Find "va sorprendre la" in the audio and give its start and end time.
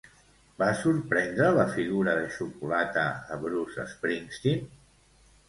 0.61-1.65